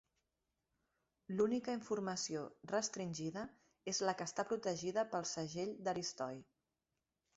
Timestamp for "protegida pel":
4.53-5.29